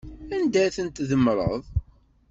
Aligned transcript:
Anda 0.35 0.59
ay 0.63 0.73
tent-tdemmreḍ? 0.75 1.61